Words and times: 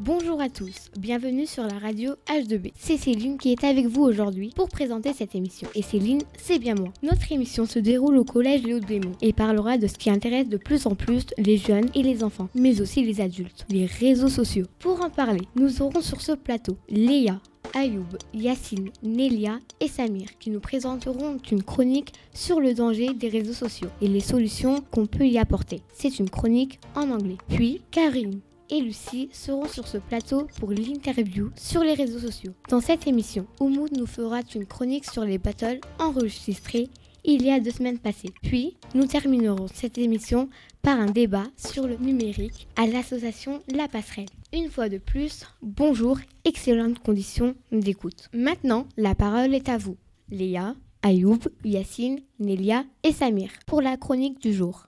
Bonjour 0.00 0.40
à 0.40 0.48
tous, 0.48 0.90
bienvenue 0.98 1.46
sur 1.46 1.62
la 1.62 1.78
radio 1.78 2.14
H2B. 2.26 2.72
C'est 2.76 2.96
Céline 2.96 3.38
qui 3.38 3.52
est 3.52 3.62
avec 3.64 3.86
vous 3.86 4.02
aujourd'hui 4.02 4.50
pour 4.56 4.68
présenter 4.68 5.12
cette 5.12 5.34
émission. 5.34 5.68
Et 5.74 5.82
Céline, 5.82 6.22
c'est 6.38 6.58
bien 6.58 6.74
moi. 6.74 6.88
Notre 7.02 7.30
émission 7.30 7.66
se 7.66 7.78
déroule 7.78 8.16
au 8.16 8.24
collège 8.24 8.62
Léo 8.64 8.80
de 8.80 9.00
et 9.22 9.32
parlera 9.32 9.78
de 9.78 9.86
ce 9.86 9.94
qui 9.94 10.10
intéresse 10.10 10.48
de 10.48 10.56
plus 10.56 10.86
en 10.86 10.94
plus 10.96 11.26
les 11.38 11.56
jeunes 11.56 11.88
et 11.94 12.02
les 12.02 12.24
enfants, 12.24 12.48
mais 12.54 12.80
aussi 12.80 13.04
les 13.04 13.20
adultes, 13.20 13.66
les 13.68 13.86
réseaux 13.86 14.28
sociaux. 14.28 14.66
Pour 14.80 15.04
en 15.04 15.10
parler, 15.10 15.42
nous 15.54 15.82
aurons 15.82 16.00
sur 16.00 16.20
ce 16.20 16.32
plateau 16.32 16.76
Léa, 16.88 17.40
Ayoub, 17.74 18.16
Yacine, 18.34 18.90
Nelia 19.02 19.58
et 19.80 19.88
Samir 19.88 20.28
qui 20.38 20.50
nous 20.50 20.60
présenteront 20.60 21.38
une 21.50 21.62
chronique 21.62 22.12
sur 22.34 22.60
le 22.60 22.74
danger 22.74 23.12
des 23.14 23.28
réseaux 23.28 23.52
sociaux 23.52 23.90
et 24.00 24.08
les 24.08 24.20
solutions 24.20 24.82
qu'on 24.90 25.06
peut 25.06 25.26
y 25.26 25.38
apporter. 25.38 25.82
C'est 25.92 26.18
une 26.18 26.30
chronique 26.30 26.80
en 26.94 27.10
anglais. 27.10 27.38
Puis 27.48 27.82
Karine 27.90 28.40
et 28.70 28.80
Lucie 28.80 29.28
seront 29.32 29.66
sur 29.66 29.86
ce 29.88 29.98
plateau 29.98 30.46
pour 30.58 30.70
l'interview 30.70 31.50
sur 31.56 31.82
les 31.82 31.94
réseaux 31.94 32.20
sociaux. 32.20 32.52
Dans 32.68 32.80
cette 32.80 33.06
émission, 33.06 33.46
Oumoud 33.60 33.96
nous 33.96 34.06
fera 34.06 34.40
une 34.54 34.66
chronique 34.66 35.10
sur 35.10 35.24
les 35.24 35.38
battles 35.38 35.80
enregistrés 35.98 36.88
il 37.24 37.42
y 37.44 37.50
a 37.50 37.60
deux 37.60 37.70
semaines 37.70 37.98
passées. 37.98 38.32
Puis, 38.42 38.76
nous 38.94 39.06
terminerons 39.06 39.66
cette 39.72 39.98
émission 39.98 40.48
par 40.82 40.98
un 40.98 41.10
débat 41.10 41.44
sur 41.56 41.86
le 41.86 41.96
numérique 41.96 42.66
à 42.76 42.86
l'association 42.86 43.60
La 43.74 43.88
Passerelle. 43.88 44.26
Une 44.52 44.68
fois 44.68 44.88
de 44.88 44.98
plus, 44.98 45.44
bonjour, 45.62 46.18
excellentes 46.44 46.98
conditions 46.98 47.54
d'écoute. 47.70 48.28
Maintenant, 48.32 48.88
la 48.96 49.14
parole 49.14 49.54
est 49.54 49.68
à 49.68 49.78
vous, 49.78 49.96
Léa, 50.28 50.74
Ayoub, 51.02 51.38
Yacine, 51.62 52.18
Nelia 52.40 52.82
et 53.04 53.12
Samir, 53.12 53.50
pour 53.68 53.80
la 53.80 53.96
chronique 53.96 54.40
du 54.40 54.52
jour. 54.52 54.86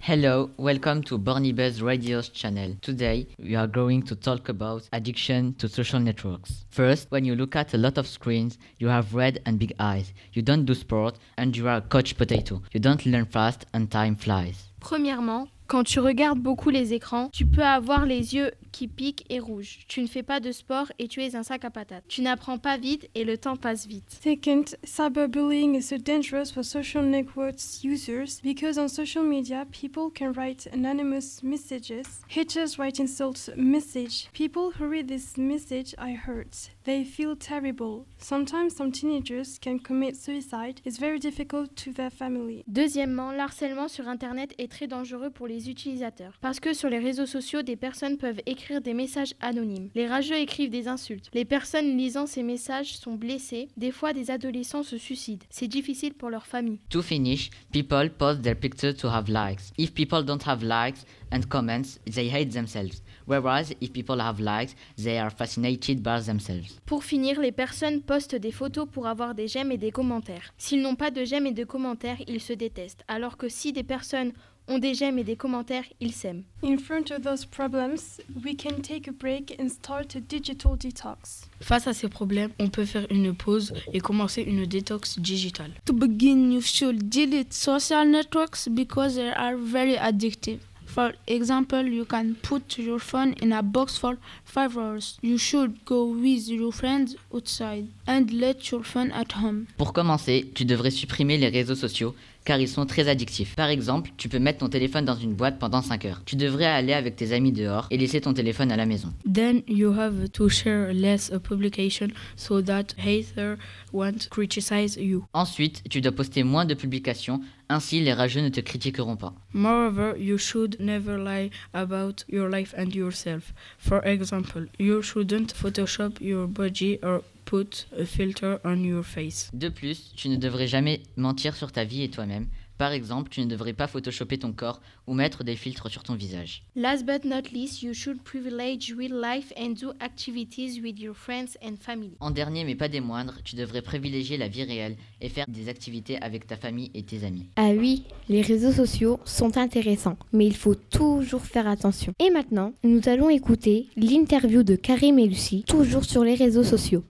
Hello, 0.00 0.50
welcome 0.58 1.04
to 1.04 1.16
Borny 1.16 1.52
Buzz 1.52 1.80
Radio's 1.80 2.32
channel. 2.32 2.74
Today, 2.80 3.28
we 3.38 3.54
are 3.54 3.68
going 3.68 4.02
to 4.02 4.16
talk 4.16 4.48
about 4.48 4.88
addiction 4.90 5.54
to 5.58 5.68
social 5.68 6.00
networks. 6.00 6.64
First, 6.70 7.06
when 7.10 7.24
you 7.24 7.36
look 7.36 7.54
at 7.54 7.72
a 7.74 7.78
lot 7.78 7.98
of 7.98 8.08
screens, 8.08 8.58
you 8.80 8.88
have 8.88 9.14
red 9.14 9.40
and 9.46 9.60
big 9.60 9.74
eyes. 9.78 10.12
You 10.32 10.42
don't 10.42 10.64
do 10.64 10.74
sport 10.74 11.18
and 11.36 11.56
you 11.56 11.68
are 11.68 11.76
a 11.76 11.82
couch 11.82 12.16
potato. 12.16 12.62
You 12.72 12.80
don't 12.80 13.06
learn 13.06 13.26
fast 13.26 13.66
and 13.74 13.88
time 13.88 14.16
flies. 14.16 14.72
Premièrement, 14.80 15.46
quand 15.68 15.84
tu 15.84 16.00
regardes 16.00 16.38
beaucoup 16.38 16.70
les 16.70 16.94
écrans, 16.94 17.28
tu 17.30 17.44
peux 17.44 17.62
avoir 17.62 18.06
les 18.06 18.34
yeux 18.34 18.52
qui 18.72 18.88
piquent 18.88 19.26
et 19.28 19.38
rouges. 19.38 19.80
Tu 19.86 20.00
ne 20.00 20.06
fais 20.06 20.22
pas 20.22 20.40
de 20.40 20.50
sport 20.50 20.90
et 20.98 21.08
tu 21.08 21.22
es 21.22 21.36
un 21.36 21.42
sac 21.42 21.64
à 21.64 21.70
patates. 21.70 22.04
Tu 22.08 22.22
n'apprends 22.22 22.56
pas 22.56 22.78
vite 22.78 23.08
et 23.14 23.24
le 23.24 23.36
temps 23.36 23.56
passe 23.56 23.86
vite. 23.86 24.18
Second, 24.22 24.64
cyberbullying 24.82 25.74
is 25.74 25.82
so 25.82 25.98
dangerous 25.98 26.50
for 26.52 26.64
social 26.64 27.04
networks 27.04 27.84
users 27.84 28.40
because 28.42 28.78
on 28.78 28.88
social 28.88 29.22
media, 29.22 29.66
people 29.70 30.10
can 30.10 30.32
write 30.32 30.68
anonymous 30.72 31.42
messages. 31.42 32.06
Haters 32.30 32.78
write 32.78 32.98
insults 32.98 33.50
message. 33.54 34.30
People 34.32 34.72
who 34.78 34.88
read 34.88 35.06
this 35.06 35.36
message 35.36 35.94
are 35.98 36.16
hurt. 36.16 36.70
They 36.84 37.04
feel 37.04 37.36
terrible. 37.36 38.06
Sometimes 38.16 38.74
some 38.74 38.90
teenagers 38.90 39.58
can 39.60 39.78
commit 39.78 40.16
suicide. 40.16 40.80
It's 40.86 40.98
very 40.98 41.18
difficult 41.18 41.76
to 41.84 41.92
their 41.92 42.10
family. 42.10 42.64
Deuxièmement, 42.66 43.32
l'harcèlement 43.32 43.88
sur 43.88 44.08
Internet 44.08 44.54
est 44.56 44.70
très 44.70 44.86
dangereux 44.86 45.28
pour 45.28 45.46
les 45.46 45.57
utilisateurs. 45.66 46.34
Parce 46.40 46.60
que 46.60 46.74
sur 46.74 46.88
les 46.90 46.98
réseaux 46.98 47.26
sociaux, 47.26 47.62
des 47.62 47.76
personnes 47.76 48.18
peuvent 48.18 48.40
écrire 48.46 48.80
des 48.80 48.94
messages 48.94 49.34
anonymes. 49.40 49.88
Les 49.94 50.06
rageux 50.06 50.36
écrivent 50.36 50.70
des 50.70 50.88
insultes. 50.88 51.30
Les 51.34 51.44
personnes 51.44 51.96
lisant 51.96 52.26
ces 52.26 52.42
messages 52.42 52.96
sont 52.96 53.14
blessées. 53.14 53.68
Des 53.76 53.90
fois, 53.90 54.12
des 54.12 54.30
adolescents 54.30 54.82
se 54.82 54.98
suicident. 54.98 55.44
C'est 55.50 55.68
difficile 55.68 56.14
pour 56.14 56.30
leur 56.30 56.46
famille. 56.46 56.80
To 56.90 57.02
finish, 57.02 57.50
people 57.72 58.10
post 58.10 58.42
their 58.42 58.56
pictures 58.56 58.94
to 58.94 59.08
have 59.08 59.28
likes. 59.28 59.72
If 59.78 59.92
people 59.92 60.22
don't 60.22 60.46
have 60.46 60.62
likes 60.62 61.04
and 61.32 61.40
comments, 61.48 61.98
they 62.04 62.28
hate 62.28 62.50
themselves. 62.52 63.02
Whereas 63.26 63.72
if 63.80 63.92
people 63.92 64.20
have 64.20 64.40
likes, 64.40 64.74
they 64.96 65.18
are 65.18 65.30
fascinated 65.30 66.02
by 66.02 66.20
themselves. 66.24 66.80
Pour 66.86 67.04
finir, 67.04 67.40
les 67.40 67.52
personnes 67.52 68.00
postent 68.00 68.36
des 68.36 68.52
photos 68.52 68.88
pour 68.90 69.06
avoir 69.06 69.34
des 69.34 69.48
j'aime 69.48 69.70
et 69.70 69.78
des 69.78 69.90
commentaires. 69.90 70.52
S'ils 70.56 70.80
n'ont 70.80 70.96
pas 70.96 71.10
de 71.10 71.24
j'aime 71.24 71.46
et 71.46 71.52
de 71.52 71.64
commentaires, 71.64 72.18
ils 72.26 72.40
se 72.40 72.52
détestent. 72.52 73.04
Alors 73.08 73.36
que 73.36 73.48
si 73.48 73.72
des 73.72 73.82
personnes 73.82 74.32
ont 74.68 74.78
des 74.78 74.94
j'aime 74.94 75.18
et 75.18 75.24
des 75.24 75.36
commentaires, 75.36 75.84
ils 76.00 76.12
s'aiment. 76.12 76.44
In 76.62 76.76
front 76.78 77.10
of 77.10 77.22
those 77.22 77.44
problems, 77.44 78.20
we 78.44 78.56
can 78.56 78.80
take 78.82 79.08
a 79.08 79.12
break 79.12 79.56
and 79.58 79.68
start 79.68 80.14
a 80.16 80.20
digital 80.20 80.76
detox. 80.76 81.48
Face 81.60 81.86
à 81.86 81.92
ces 81.92 82.08
problèmes, 82.08 82.50
on 82.58 82.68
peut 82.68 82.84
faire 82.84 83.06
une 83.10 83.34
pause 83.34 83.72
et 83.92 84.00
commencer 84.00 84.42
une 84.42 84.66
détox 84.66 85.18
digitale. 85.18 85.72
To 85.86 85.92
begin, 85.92 86.52
you 86.52 86.60
should 86.60 87.08
delete 87.08 87.52
social 87.52 88.06
networks 88.06 88.68
because 88.68 89.16
they 89.16 89.32
are 89.34 89.56
very 89.56 89.96
addictive. 89.96 90.60
For 90.88 91.12
example, 91.26 91.86
you 91.86 92.06
can 92.06 92.32
put 92.42 92.78
your 92.78 92.98
phone 92.98 93.34
in 93.42 93.52
a 93.52 93.62
box 93.62 93.98
for 93.98 94.16
5 94.46 94.78
hours. 94.78 95.18
You 95.22 95.36
should 95.36 95.84
go 95.84 96.06
with 96.06 96.48
your 96.48 96.72
friends 96.72 97.14
outside 97.32 97.86
and 98.06 98.30
let 98.32 98.70
your 98.70 98.82
phone 98.82 99.12
at 99.12 99.34
home. 99.34 99.66
Pour 99.76 99.92
commencer, 99.92 100.50
tu 100.54 100.64
devrais 100.64 100.90
supprimer 100.90 101.36
les 101.36 101.50
réseaux 101.50 101.74
sociaux 101.74 102.14
car 102.48 102.58
ils 102.58 102.66
sont 102.66 102.86
très 102.86 103.08
addictifs. 103.08 103.54
Par 103.56 103.68
exemple, 103.68 104.10
tu 104.16 104.30
peux 104.30 104.38
mettre 104.38 104.60
ton 104.60 104.70
téléphone 104.70 105.04
dans 105.04 105.16
une 105.16 105.34
boîte 105.34 105.58
pendant 105.58 105.82
5 105.82 106.06
heures. 106.06 106.22
Tu 106.24 106.34
devrais 106.34 106.64
aller 106.64 106.94
avec 106.94 107.14
tes 107.14 107.34
amis 107.34 107.52
dehors 107.52 107.86
et 107.90 107.98
laisser 107.98 108.22
ton 108.22 108.32
téléphone 108.32 108.72
à 108.72 108.76
la 108.76 108.86
maison. 108.86 109.12
Then 109.30 109.60
you 109.68 109.92
have 109.92 110.30
to 110.32 110.48
share 110.48 110.94
less 110.94 111.30
a 111.30 111.40
publication 111.40 112.08
so 112.36 112.62
that 112.62 112.94
haters 112.96 113.58
won't 113.92 114.30
criticize 114.30 114.96
you. 114.96 115.26
Ensuite, 115.34 115.82
tu 115.90 116.00
dois 116.00 116.12
poster 116.12 116.42
moins 116.42 116.64
de 116.64 116.72
publications, 116.72 117.42
ainsi 117.68 118.00
les 118.00 118.14
rageux 118.14 118.40
ne 118.40 118.48
te 118.48 118.60
critiqueront 118.60 119.16
pas. 119.16 119.34
Moreover, 119.52 120.14
you 120.18 120.38
should 120.38 120.78
never 120.80 121.18
lie 121.18 121.50
about 121.74 122.24
your 122.30 122.48
life 122.48 122.74
and 122.78 122.94
yourself. 122.94 123.52
For 123.78 124.00
example, 124.06 124.64
you 124.78 125.02
shouldn't 125.02 125.52
Photoshop 125.52 126.18
your 126.22 126.46
body 126.46 126.98
or 127.02 127.20
put 127.48 127.86
a 127.98 128.04
filter 128.04 128.56
on 128.62 128.84
your 128.84 129.02
face. 129.02 129.50
De 129.54 129.70
plus, 129.70 130.12
tu 130.14 130.28
ne 130.28 130.36
devrais 130.36 130.66
jamais 130.66 131.00
mentir 131.16 131.56
sur 131.56 131.72
ta 131.72 131.84
vie 131.84 132.02
et 132.02 132.10
toi-même. 132.10 132.46
Par 132.76 132.92
exemple, 132.92 133.30
tu 133.30 133.40
ne 133.40 133.46
devrais 133.46 133.72
pas 133.72 133.88
photoshopper 133.88 134.38
ton 134.38 134.52
corps 134.52 134.80
ou 135.06 135.14
mettre 135.14 135.42
des 135.42 135.56
filtres 135.56 135.90
sur 135.90 136.02
ton 136.04 136.14
visage. 136.14 136.62
Last 136.76 137.06
but 137.06 137.24
not 137.24 137.50
least, 137.52 137.82
you 137.82 137.94
should 137.94 138.22
privilege 138.22 138.94
real 138.96 139.20
life 139.20 139.50
and 139.58 139.70
do 139.70 139.92
activities 139.98 140.80
with 140.80 141.00
your 141.00 141.16
friends 141.16 141.56
and 141.64 141.76
family. 141.80 142.12
En 142.20 142.30
dernier 142.30 142.64
mais 142.64 142.76
pas 142.76 142.88
des 142.88 143.00
moindres, 143.00 143.38
tu 143.42 143.56
devrais 143.56 143.82
privilégier 143.82 144.36
la 144.36 144.46
vie 144.46 144.62
réelle 144.62 144.96
et 145.22 145.30
faire 145.30 145.46
des 145.48 145.70
activités 145.70 146.20
avec 146.22 146.46
ta 146.46 146.56
famille 146.56 146.90
et 146.94 147.02
tes 147.02 147.24
amis. 147.24 147.46
Ah 147.56 147.70
oui, 147.70 148.04
les 148.28 148.42
réseaux 148.42 148.72
sociaux 148.72 149.18
sont 149.24 149.56
intéressants, 149.56 150.18
mais 150.32 150.46
il 150.46 150.54
faut 150.54 150.76
toujours 150.76 151.46
faire 151.46 151.66
attention. 151.66 152.12
Et 152.20 152.30
maintenant, 152.30 152.74
nous 152.84 153.08
allons 153.08 153.30
écouter 153.30 153.88
l'interview 153.96 154.62
de 154.62 154.76
Karim 154.76 155.18
et 155.18 155.26
Lucie, 155.26 155.64
toujours 155.66 156.04
sur 156.04 156.22
les 156.22 156.34
réseaux 156.34 156.64
sociaux. 156.64 157.02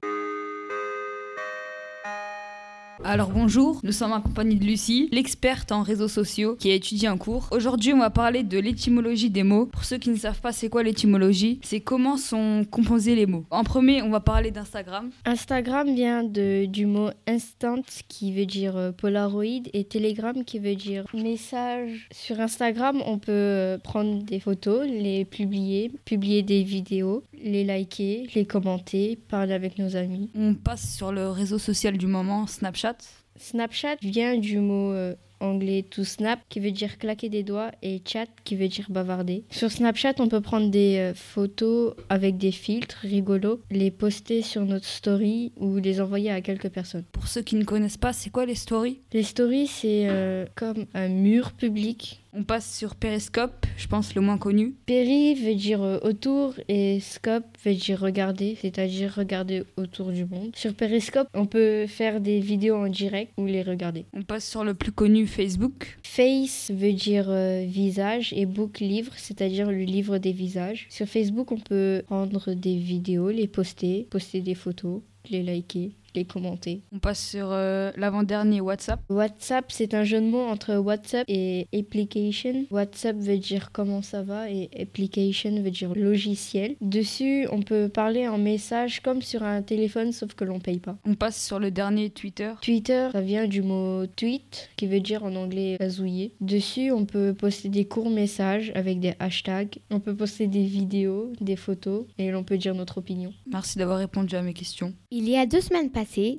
Alors 3.05 3.31
bonjour, 3.31 3.81
nous 3.85 3.93
sommes 3.93 4.13
en 4.13 4.21
compagnie 4.21 4.57
de 4.57 4.65
Lucie, 4.65 5.09
l'experte 5.13 5.71
en 5.71 5.83
réseaux 5.83 6.09
sociaux 6.09 6.57
qui 6.59 6.71
a 6.71 6.75
étudié 6.75 7.09
en 7.09 7.17
cours. 7.17 7.49
Aujourd'hui, 7.53 7.93
on 7.93 7.99
va 8.01 8.11
parler 8.11 8.43
de 8.43 8.59
l'étymologie 8.59 9.31
des 9.31 9.45
mots. 9.45 9.67
Pour 9.67 9.85
ceux 9.85 9.99
qui 9.99 10.11
ne 10.11 10.17
savent 10.17 10.41
pas 10.41 10.51
c'est 10.51 10.69
quoi 10.69 10.83
l'étymologie, 10.83 11.61
c'est 11.63 11.81
comment 11.81 12.17
sont 12.17 12.67
composés 12.69 13.15
les 13.15 13.27
mots. 13.27 13.45
En 13.51 13.63
premier, 13.63 14.03
on 14.03 14.11
va 14.11 14.19
parler 14.19 14.51
d'Instagram. 14.51 15.11
Instagram 15.25 15.95
vient 15.95 16.25
de, 16.25 16.67
du 16.67 16.87
mot 16.87 17.11
instant 17.29 17.77
qui 18.09 18.33
veut 18.33 18.47
dire 18.47 18.77
euh, 18.77 18.91
Polaroid 18.91 19.63
et 19.73 19.85
Telegram 19.85 20.45
qui 20.45 20.59
veut 20.59 20.75
dire 20.75 21.05
message. 21.15 22.09
Sur 22.11 22.41
Instagram, 22.41 23.01
on 23.07 23.19
peut 23.19 23.31
euh, 23.31 23.79
prendre 23.79 24.25
des 24.25 24.41
photos, 24.41 24.87
les 24.87 25.25
publier, 25.25 25.93
publier 26.05 26.43
des 26.43 26.65
vidéos, 26.65 27.23
les 27.33 27.63
liker, 27.65 28.29
les 28.35 28.45
commenter, 28.45 29.19
parler 29.29 29.55
avec 29.55 29.79
nos 29.79 29.95
amis. 29.95 30.31
On 30.35 30.55
passe 30.55 30.97
sur 30.97 31.13
le 31.13 31.29
réseau 31.29 31.59
social 31.59 31.97
du 31.97 32.09
moment, 32.09 32.47
Snapchat. 32.49 32.88
Snapchat. 33.37 33.97
Vient 34.03 34.37
du 34.37 34.59
mot 34.59 34.93
euh, 34.93 35.15
anglais 35.41 35.85
to 35.89 36.05
snap 36.05 36.41
qui 36.49 36.61
veut 36.61 36.71
dire 36.71 36.99
claquer 36.99 37.29
des 37.29 37.43
doigts 37.43 37.71
et 37.83 38.01
chat 38.07 38.27
qui 38.45 38.57
veut 38.57 38.69
dire 38.69 38.87
bavarder. 38.91 39.45
Sur 39.51 39.71
Snapchat, 39.71 40.15
on 40.19 40.29
peut 40.29 40.41
prendre 40.41 40.71
des 40.71 40.99
euh, 40.99 41.15
photos 41.15 41.95
avec 42.09 42.39
des 42.39 42.53
filtres 42.53 42.99
rigolos, 43.03 43.61
les 43.71 43.91
poster 43.91 44.43
sur 44.43 44.65
notre 44.65 44.87
story 44.87 45.53
ou 45.57 45.77
les 45.77 46.01
envoyer 46.01 46.31
à 46.31 46.41
quelques 46.41 46.69
personnes. 46.69 47.05
Pour 47.13 47.29
ceux 47.29 47.43
qui 47.43 47.57
ne 47.57 47.65
connaissent 47.65 47.97
pas, 47.97 48.13
c'est 48.13 48.31
quoi 48.31 48.47
les 48.47 48.55
stories? 48.55 49.01
Les 49.13 49.23
stories, 49.23 49.67
c'est 49.67 50.09
euh, 50.09 50.47
comme 50.55 50.87
un 50.95 51.09
mur 51.09 51.53
public. 51.53 52.21
On 52.35 52.45
passe 52.45 52.77
sur 52.77 52.95
Periscope, 52.95 53.67
je 53.77 53.87
pense 53.87 54.15
le 54.15 54.21
moins 54.21 54.37
connu. 54.37 54.75
Péri 54.87 55.35
veut 55.35 55.55
dire 55.55 55.83
euh, 55.83 55.99
autour 56.03 56.55
et 56.69 57.01
scope 57.01 57.45
veut 57.65 57.75
dire 57.75 58.01
regarder, 58.01 58.57
c'est-à-dire 58.61 59.15
regarder 59.15 59.65
autour 59.77 60.13
du 60.13 60.27
monde. 60.27 60.55
Sur 60.55 60.75
Periscope, 60.75 61.27
on 61.35 61.47
peut 61.47 61.87
faire 61.87 62.21
des 62.21 62.39
vidéos 62.41 62.77
en 62.77 62.89
direct 62.89 63.33
ou 63.39 63.47
les 63.47 63.63
regarder. 63.63 64.05
On 64.13 64.23
passe 64.23 64.49
sur 64.49 64.63
le 64.63 64.75
plus 64.75 64.93
connu, 64.93 65.27
Facebook 65.29 65.99
Face 66.03 66.71
veut 66.75 66.93
dire 66.93 67.27
euh, 67.29 67.65
visage 67.67 68.33
et 68.37 68.47
book 68.47 68.81
livre, 68.81 69.13
c'est-à-dire 69.17 69.71
le 69.71 69.85
livre 69.85 70.19
des 70.19 70.33
visages. 70.33 70.87
Sur 70.91 71.07
Facebook, 71.07 71.53
on 71.53 71.59
peut 71.59 72.03
prendre 72.07 72.55
des 72.55 72.77
vidéos, 72.77 73.31
les 73.31 73.47
poster, 73.47 74.07
poster 74.11 74.41
des 74.41 74.55
photos, 74.55 75.03
les 75.31 75.43
liker, 75.43 75.93
les 76.15 76.25
commenter. 76.25 76.83
On 76.93 76.99
passe 76.99 77.31
sur 77.31 77.49
euh, 77.51 77.91
l'avant-dernier 77.97 78.61
WhatsApp. 78.61 79.01
WhatsApp, 79.09 79.67
c'est 79.69 79.95
un 79.95 80.05
jeu 80.05 80.21
de 80.21 80.27
mots 80.27 80.47
entre 80.47 80.77
WhatsApp 80.77 81.25
et 81.29 81.69
application. 81.75 82.67
WhatsApp 82.71 83.17
veut 83.17 83.39
dire 83.39 83.71
comment 83.73 84.03
ça 84.03 84.23
va 84.23 84.51
et 84.51 84.71
application 84.81 85.63
veut 85.63 85.71
dire 85.71 85.95
logiciel. 85.95 86.77
Dessus, 86.81 87.47
on 87.51 87.63
peut 87.63 87.89
parler 87.89 88.29
en 88.29 88.39
message 88.39 89.01
comme 89.01 89.23
sur 89.23 89.43
un 89.43 89.63
téléphone, 89.63 90.13
sauf 90.13 90.35
que 90.35 90.45
l'on 90.45 90.61
paye 90.61 90.79
pas. 90.79 90.97
On 91.05 91.15
passe 91.15 91.45
sur 91.45 91.59
le 91.59 91.71
dernier 91.71 92.11
Twitter. 92.11 92.53
Twitter, 92.61 93.09
ça 93.13 93.21
vient 93.21 93.47
du 93.47 93.63
mot 93.63 94.07
tweet, 94.07 94.71
qui 94.77 94.87
veut 94.87 95.01
dire 95.01 95.25
en 95.25 95.35
anglais 95.35 95.77
gazouiller. 95.79 96.33
Dessus, 96.41 96.91
on 96.91 97.05
peut 97.05 97.35
poster 97.35 97.69
des 97.69 97.85
courts 97.85 98.11
messages 98.11 98.73
avec 98.75 99.01
des 99.01 99.15
hashtags. 99.19 99.79
On 99.91 100.01
peut 100.01 100.15
poster 100.15 100.47
des 100.47 100.65
vidéos, 100.65 101.33
des 101.41 101.57
photos, 101.57 102.07
et 102.19 102.31
l'on 102.31 102.45
peut 102.45 102.59
dire 102.59 102.75
notre 102.75 102.99
opinion. 102.99 103.33
Merci 103.47 103.79
d'avoir 103.79 103.99
répondu 103.99 104.37
à 104.37 104.43
mes 104.43 104.55
questions. 104.55 104.95
Il 105.11 105.29
y 105.29 105.37
a 105.37 105.47
deux 105.47 105.61
semaines 105.61 105.91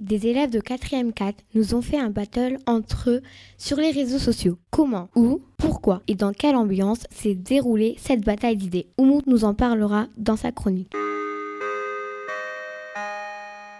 des 0.01 0.27
élèves 0.27 0.51
de 0.51 0.59
4e 0.59 1.11
4 1.11 1.35
nous 1.53 1.75
ont 1.75 1.81
fait 1.81 1.97
un 1.97 2.09
battle 2.09 2.57
entre 2.65 3.09
eux 3.09 3.21
sur 3.57 3.77
les 3.77 3.91
réseaux 3.91 4.19
sociaux. 4.19 4.57
Comment, 4.69 5.09
où, 5.15 5.41
pourquoi? 5.57 6.01
Et 6.07 6.15
dans 6.15 6.31
quelle 6.31 6.55
ambiance 6.55 7.03
s'est 7.09 7.35
déroulée 7.35 7.95
cette 7.97 8.23
bataille 8.23 8.55
d'idées? 8.55 8.87
Oumoud 8.97 9.23
nous 9.27 9.43
en 9.43 9.53
parlera 9.53 10.07
dans 10.17 10.37
sa 10.37 10.51
chronique. 10.51 10.93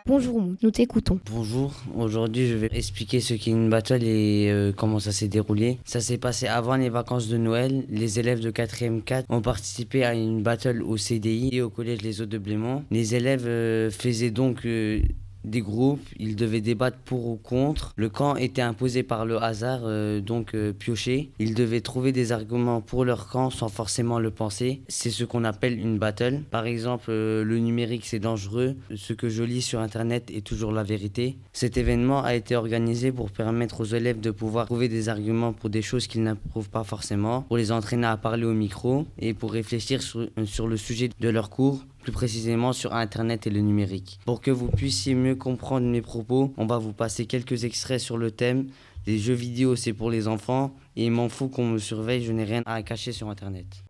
Bonjour 0.06 0.38
Oumoud, 0.38 0.58
nous 0.64 0.72
t'écoutons. 0.72 1.20
Bonjour, 1.32 1.72
aujourd'hui 1.96 2.48
je 2.48 2.56
vais 2.56 2.70
expliquer 2.72 3.20
ce 3.20 3.36
qu'est 3.36 3.52
une 3.52 3.70
battle 3.70 4.04
et 4.04 4.50
euh, 4.50 4.74
comment 4.76 5.00
ça 5.00 5.12
s'est 5.12 5.28
déroulé. 5.28 5.78
Ça 5.86 6.02
s'est 6.02 6.18
passé 6.18 6.48
avant 6.48 6.76
les 6.76 6.90
vacances 6.90 7.28
de 7.28 7.38
Noël. 7.38 7.86
Les 7.90 8.20
élèves 8.20 8.40
de 8.40 8.50
4e 8.50 9.04
4 9.04 9.28
ont 9.30 9.42
participé 9.42 10.04
à 10.04 10.16
une 10.16 10.42
battle 10.42 10.82
au 10.82 10.98
CDI 10.98 11.50
et 11.54 11.62
au 11.62 11.70
collège 11.70 12.02
Les 12.02 12.22
Eaux 12.22 12.26
de 12.26 12.38
Blément. 12.40 12.84
Les 12.90 13.14
élèves 13.14 13.46
euh, 13.46 13.92
faisaient 13.92 14.32
donc 14.32 14.66
euh, 14.66 15.00
des 15.44 15.62
groupes, 15.62 16.06
ils 16.18 16.36
devaient 16.36 16.62
débattre 16.62 16.98
pour 16.98 17.28
ou 17.28 17.38
contre. 17.38 17.94
Le 17.96 18.10
camp 18.10 18.36
était 18.36 18.62
imposé 18.62 19.04
par 19.04 19.26
le 19.26 19.42
hasard, 19.42 19.82
euh, 19.84 20.22
donc 20.22 20.54
euh, 20.54 20.74
pioché. 20.74 21.32
Ils 21.40 21.56
devaient 21.56 21.82
trouver 21.82 22.12
des 22.12 22.32
arguments 22.32 22.82
pour 22.82 23.06
leur 23.06 23.28
camp 23.28 23.50
sans 23.50 23.70
forcément 23.70 24.20
le 24.20 24.32
penser. 24.32 24.82
C'est 24.88 25.10
ce 25.10 25.24
qu'on 25.24 25.44
appelle 25.44 25.80
une 25.80 25.98
battle. 25.98 26.42
Par 26.52 26.66
exemple, 26.66 27.06
euh, 27.10 27.44
le 27.44 27.60
numérique 27.60 28.06
c'est 28.06 28.20
dangereux. 28.20 28.76
Ce 28.96 29.14
que 29.14 29.30
je 29.30 29.44
lis 29.44 29.62
sur 29.62 29.80
internet 29.80 30.30
est 30.34 30.46
toujours 30.46 30.72
la 30.72 30.84
vérité. 30.84 31.38
Cet 31.54 31.78
événement 31.78 32.24
a 32.24 32.36
été 32.36 32.56
organisé 32.56 33.12
pour 33.12 33.32
permettre 33.32 33.82
aux 33.82 33.86
élèves 33.86 34.20
de 34.20 34.32
pouvoir 34.32 34.66
trouver 34.66 34.90
des 34.90 35.10
arguments 35.10 35.54
pour 35.54 35.70
des 35.70 35.82
choses 35.82 36.08
qu'ils 36.08 36.24
n'approuvent 36.24 36.70
pas 36.70 36.84
forcément, 36.84 37.44
pour 37.44 37.58
les 37.58 37.72
entraîner 37.72 38.08
à 38.08 38.18
parler 38.18 38.46
au 38.46 38.54
micro 38.54 39.06
et 39.18 39.34
pour 39.34 39.54
réfléchir 39.54 40.02
sur, 40.02 40.28
sur 40.46 40.68
le 40.68 40.78
sujet 40.78 41.10
de 41.20 41.30
leur 41.30 41.50
cours 41.50 41.86
plus 42.10 42.12
précisément 42.12 42.74
sur 42.74 42.96
Internet 42.96 43.46
et 43.46 43.52
le 43.52 43.60
numérique. 43.60 44.20
Pour 44.26 44.42
que 44.42 44.50
vous 44.50 44.68
puissiez 44.68 45.14
mieux 45.14 45.36
comprendre 45.36 45.86
mes 45.86 46.02
propos, 46.02 46.52
on 46.58 46.66
va 46.66 46.80
vous 46.80 46.92
passer 46.92 47.28
quelques 47.28 47.66
extraits 47.66 48.00
sur 48.00 48.18
le 48.18 48.32
thème. 48.32 48.68
Les 49.06 49.20
jeux 49.20 49.36
vidéo, 49.36 49.76
c'est 49.76 49.94
pour 49.94 50.10
les 50.10 50.28
enfants, 50.28 50.74
et 50.96 51.06
il 51.06 51.12
m'en 51.12 51.30
faut 51.30 51.50
qu'on 51.50 51.66
me 51.66 51.78
surveille, 51.78 52.24
je 52.24 52.32
n'ai 52.32 52.46
rien 52.46 52.64
à 52.66 52.82
cacher 52.82 53.12
sur 53.12 53.30
Internet. 53.30 53.84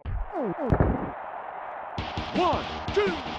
One, 2.36 2.60
two, 2.94 3.39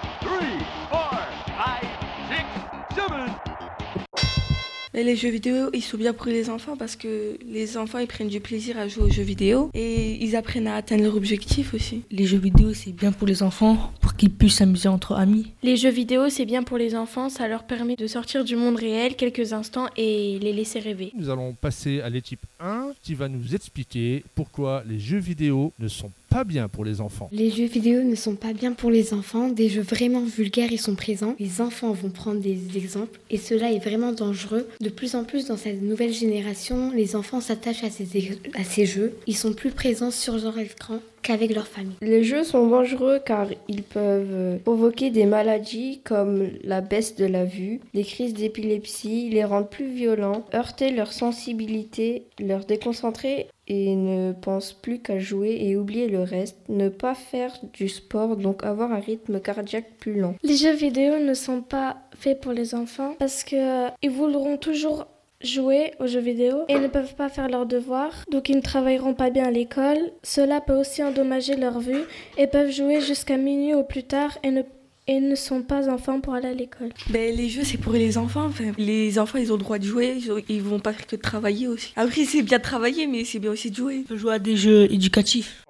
Mais 4.93 5.03
les 5.03 5.15
jeux 5.15 5.29
vidéo, 5.29 5.69
ils 5.73 5.81
sont 5.81 5.97
bien 5.97 6.11
pour 6.11 6.25
les 6.25 6.49
enfants 6.49 6.75
parce 6.75 6.97
que 6.97 7.37
les 7.47 7.77
enfants, 7.77 7.99
ils 7.99 8.07
prennent 8.07 8.27
du 8.27 8.41
plaisir 8.41 8.77
à 8.77 8.89
jouer 8.89 9.03
aux 9.03 9.09
jeux 9.09 9.23
vidéo 9.23 9.69
et 9.73 10.21
ils 10.21 10.35
apprennent 10.35 10.67
à 10.67 10.75
atteindre 10.75 11.03
leur 11.03 11.15
objectif 11.15 11.73
aussi. 11.73 12.01
Les 12.11 12.25
jeux 12.25 12.37
vidéo, 12.37 12.73
c'est 12.73 12.91
bien 12.91 13.13
pour 13.13 13.25
les 13.25 13.41
enfants, 13.41 13.93
pour 14.01 14.15
qu'ils 14.15 14.31
puissent 14.31 14.55
s'amuser 14.55 14.89
entre 14.89 15.13
amis. 15.15 15.47
Les 15.63 15.77
jeux 15.77 15.89
vidéo, 15.89 16.29
c'est 16.29 16.45
bien 16.45 16.63
pour 16.63 16.77
les 16.77 16.93
enfants, 16.95 17.29
ça 17.29 17.47
leur 17.47 17.63
permet 17.63 17.95
de 17.95 18.05
sortir 18.05 18.43
du 18.43 18.57
monde 18.57 18.75
réel 18.75 19.15
quelques 19.15 19.53
instants 19.53 19.87
et 19.95 20.37
les 20.39 20.51
laisser 20.51 20.79
rêver. 20.79 21.13
Nous 21.17 21.29
allons 21.29 21.53
passer 21.53 22.01
à 22.01 22.09
l'équipe 22.09 22.45
1 22.59 22.91
qui 23.01 23.15
va 23.15 23.29
nous 23.29 23.55
expliquer 23.55 24.25
pourquoi 24.35 24.83
les 24.85 24.99
jeux 24.99 25.19
vidéo 25.19 25.71
ne 25.79 25.87
sont 25.87 26.11
bien 26.45 26.67
pour 26.67 26.83
les 26.83 27.01
enfants. 27.01 27.29
Les 27.31 27.49
jeux 27.49 27.65
vidéo 27.65 28.03
ne 28.03 28.15
sont 28.15 28.35
pas 28.35 28.53
bien 28.53 28.73
pour 28.73 28.89
les 28.89 29.13
enfants. 29.13 29.49
Des 29.49 29.69
jeux 29.69 29.81
vraiment 29.81 30.23
vulgaires 30.23 30.71
y 30.71 30.77
sont 30.77 30.95
présents. 30.95 31.35
Les 31.39 31.61
enfants 31.61 31.91
vont 31.91 32.09
prendre 32.09 32.39
des 32.39 32.59
exemples 32.75 33.19
et 33.29 33.37
cela 33.37 33.71
est 33.71 33.79
vraiment 33.79 34.11
dangereux. 34.11 34.67
De 34.79 34.89
plus 34.89 35.15
en 35.15 35.23
plus 35.23 35.47
dans 35.47 35.57
cette 35.57 35.81
nouvelle 35.81 36.13
génération, 36.13 36.91
les 36.91 37.15
enfants 37.15 37.41
s'attachent 37.41 37.83
à 37.83 37.89
ces, 37.89 38.39
à 38.55 38.63
ces 38.63 38.85
jeux. 38.85 39.13
Ils 39.27 39.37
sont 39.37 39.53
plus 39.53 39.71
présents 39.71 40.11
sur 40.11 40.37
leur 40.37 40.57
écran 40.57 40.99
qu'avec 41.21 41.53
leur 41.53 41.67
famille. 41.67 41.95
Les 42.01 42.23
jeux 42.23 42.43
sont 42.43 42.67
dangereux 42.67 43.19
car 43.23 43.47
ils 43.67 43.83
peuvent 43.83 44.59
provoquer 44.63 45.09
des 45.09 45.25
maladies 45.25 46.01
comme 46.03 46.49
la 46.63 46.81
baisse 46.81 47.15
de 47.15 47.25
la 47.25 47.45
vue, 47.45 47.79
des 47.93 48.03
crises 48.03 48.33
d'épilepsie, 48.33 49.29
les 49.29 49.43
rendre 49.43 49.67
plus 49.67 49.87
violents, 49.87 50.45
heurter 50.53 50.91
leur 50.91 51.13
sensibilité, 51.13 52.25
leur 52.39 52.65
déconcentrer 52.65 53.47
et 53.67 53.95
ne 53.95 54.33
pensent 54.33 54.73
plus 54.73 54.99
qu'à 54.99 55.19
jouer 55.19 55.57
et 55.61 55.77
oublier 55.77 56.07
le 56.07 56.23
reste, 56.23 56.57
ne 56.67 56.89
pas 56.89 57.15
faire 57.15 57.57
du 57.73 57.87
sport, 57.87 58.35
donc 58.35 58.63
avoir 58.65 58.91
un 58.91 58.99
rythme 58.99 59.39
cardiaque 59.39 59.91
plus 59.99 60.19
lent. 60.19 60.35
Les 60.43 60.57
jeux 60.57 60.73
vidéo 60.73 61.19
ne 61.19 61.33
sont 61.33 61.61
pas 61.61 61.97
faits 62.15 62.41
pour 62.41 62.51
les 62.51 62.75
enfants 62.75 63.15
parce 63.17 63.43
que 63.43 63.87
ils 64.01 64.09
voudront 64.09 64.57
toujours 64.57 65.07
jouer 65.43 65.93
aux 65.99 66.07
jeux 66.07 66.19
vidéo 66.19 66.63
et 66.69 66.79
ne 66.79 66.87
peuvent 66.87 67.15
pas 67.15 67.29
faire 67.29 67.47
leurs 67.49 67.65
devoirs, 67.65 68.13
donc 68.31 68.49
ils 68.49 68.55
ne 68.57 68.61
travailleront 68.61 69.13
pas 69.13 69.29
bien 69.29 69.45
à 69.45 69.51
l'école. 69.51 69.97
Cela 70.23 70.61
peut 70.61 70.75
aussi 70.75 71.03
endommager 71.03 71.55
leur 71.55 71.79
vue 71.79 72.01
et 72.37 72.47
peuvent 72.47 72.71
jouer 72.71 73.01
jusqu'à 73.01 73.37
minuit 73.37 73.73
ou 73.73 73.83
plus 73.83 74.03
tard 74.03 74.37
et 74.43 74.51
ne 74.51 74.61
et 75.07 75.19
ne 75.19 75.33
sont 75.35 75.63
pas 75.63 75.89
enfants 75.89 76.21
pour 76.21 76.35
aller 76.35 76.49
à 76.49 76.53
l'école. 76.53 76.89
Ben, 77.09 77.35
les 77.35 77.49
jeux, 77.49 77.63
c'est 77.63 77.79
pour 77.79 77.93
les 77.93 78.19
enfants. 78.19 78.45
Enfin, 78.45 78.65
les 78.77 79.17
enfants, 79.17 79.39
ils 79.39 79.51
ont 79.51 79.55
le 79.57 79.61
droit 79.63 79.79
de 79.79 79.83
jouer. 79.83 80.13
Ils, 80.15 80.31
ont- 80.31 80.41
ils 80.47 80.61
vont 80.61 80.79
pas 80.79 80.93
faire 80.93 81.07
que 81.07 81.15
de 81.15 81.21
travailler 81.21 81.67
aussi. 81.67 81.91
Après, 81.95 82.23
c'est 82.23 82.43
bien 82.43 82.59
de 82.59 82.63
travailler, 82.63 83.07
mais 83.07 83.25
c'est 83.25 83.39
bien 83.39 83.49
aussi 83.51 83.71
de 83.71 83.75
jouer. 83.75 84.05
Peut 84.07 84.15
jouer 84.15 84.35
à 84.35 84.39
des 84.39 84.55
jeux 84.55 84.83
éducatifs. 84.93 85.63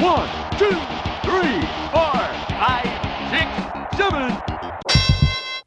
One, 0.00 0.26
two, 0.58 0.66
three, 1.22 1.60
four, 1.92 2.12
five, 2.58 2.90
six, 3.30 3.96
seven. 3.96 4.32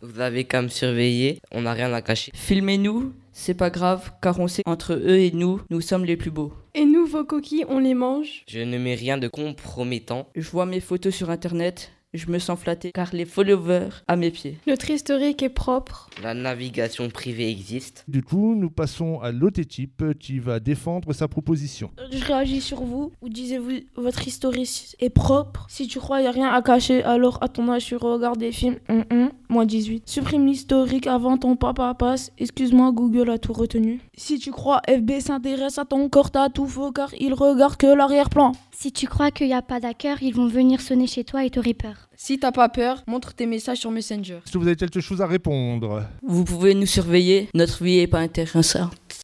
Vous 0.04 0.20
avez 0.20 0.46
qu'à 0.46 0.64
me 0.64 0.68
surveiller, 0.68 1.42
on 1.52 1.62
n'a 1.62 1.74
rien 1.74 1.94
à 1.94 2.02
cacher. 2.02 2.32
Filmez-nous, 2.34 3.14
c'est 3.34 3.54
pas 3.54 3.70
grave, 3.70 4.12
car 4.20 4.40
on 4.40 4.48
sait 4.48 4.64
entre 4.66 4.94
eux 4.94 5.20
et 5.20 5.30
nous, 5.32 5.62
nous 5.70 5.80
sommes 5.80 6.06
les 6.06 6.18
plus 6.18 6.32
beaux. 6.32 6.52
Et 6.74 6.86
nous, 6.86 7.06
vos 7.06 7.24
coquilles, 7.24 7.66
on 7.70 7.78
les 7.78 7.94
mange? 7.94 8.44
Je 8.48 8.62
ne 8.62 8.80
mets 8.80 8.96
rien 8.96 9.20
de 9.20 9.28
compromettant. 9.28 10.28
Je 10.36 10.50
vois 10.50 10.66
mes 10.66 10.80
photos 10.80 11.14
sur 11.14 11.30
internet, 11.30 11.92
je 12.14 12.30
me 12.30 12.40
sens 12.40 12.60
flatté, 12.60 12.92
car 12.92 13.10
les 13.14 13.26
followers 13.26 13.90
à 14.08 14.16
mes 14.16 14.32
pieds. 14.32 14.58
Notre 14.68 14.90
historique 14.90 15.42
est 15.44 15.50
propre. 15.50 16.10
La 16.22 16.34
navigation 16.34 17.10
privée 17.10 17.50
existe. 17.50 18.04
Du 18.08 18.22
coup, 18.22 18.56
nous 18.56 18.70
passons 18.70 19.20
à 19.22 19.32
l'autre 19.32 19.60
équipe 19.62 20.04
qui 20.20 20.40
va 20.40 20.60
défendre 20.60 21.14
sa 21.14 21.28
proposition. 21.28 21.92
Je 22.12 22.24
réagis 22.24 22.62
sur 22.62 22.84
vous. 22.84 23.12
Vous 23.22 23.30
disiez 23.30 23.58
vous, 23.58 23.72
votre 23.96 24.28
historique 24.28 24.96
est 25.00 25.10
propre? 25.10 25.66
Si 25.70 25.88
tu 25.88 26.00
crois 26.00 26.18
qu'il 26.18 26.24
n'y 26.26 26.30
a 26.30 26.32
rien 26.32 26.52
à 26.52 26.62
cacher, 26.62 27.04
alors 27.04 27.38
à 27.42 27.48
ton 27.48 27.70
âge, 27.70 27.86
tu 27.86 27.96
regardes 27.96 28.40
des 28.40 28.52
films. 28.52 28.78
Hum, 28.90 29.06
hum, 29.12 29.32
Moins 29.50 29.66
18. 29.66 30.08
Supprime 30.08 30.46
l'historique 30.48 31.08
avant 31.08 31.38
ton 31.38 31.56
papa 31.56 31.94
passe. 31.94 32.32
Excuse-moi, 32.38 32.92
Google 32.92 33.30
a 33.30 33.38
tout 33.38 33.54
retenu. 33.54 34.00
Si 34.16 34.40
tu 34.40 34.52
crois 34.52 34.82
FB 34.88 35.20
s'intéresse 35.20 35.78
à 35.78 35.86
ton 35.86 36.08
corps, 36.10 36.32
t'as 36.32 36.50
tout 36.50 36.68
faux 36.68 36.92
car 36.92 37.14
il 37.20 37.34
regarde 37.34 37.76
que 37.76 37.88
l'arrière-plan. 37.88 38.54
Si 38.82 38.92
tu 38.92 39.06
crois 39.06 39.30
qu'il 39.30 39.46
n'y 39.46 39.54
a 39.54 39.62
pas 39.62 39.80
d'accueil, 39.80 40.16
ils 40.24 40.34
vont 40.34 40.48
venir 40.48 40.82
sonner 40.82 41.06
chez 41.06 41.24
toi 41.24 41.46
et 41.46 41.52
t'aurais 41.52 41.76
peur. 41.76 42.10
Si 42.16 42.40
t'as 42.40 42.52
pas 42.52 42.68
peur, 42.68 43.04
montre 43.06 43.32
tes 43.32 43.46
messages 43.46 43.78
sur 43.78 43.92
Messenger. 43.92 44.40
Est-ce 44.44 44.54
que 44.54 44.58
vous 44.58 44.66
avez 44.66 44.76
quelque 44.76 45.00
chose 45.00 45.22
à 45.22 45.28
répondre? 45.28 46.04
Vous 46.24 46.44
pouvez 46.44 46.74
nous 46.74 46.88
surveiller, 46.88 47.48
notre 47.54 47.84
vie 47.84 48.00
est 48.00 48.08
pas 48.08 48.18
intéressante. 48.18 49.22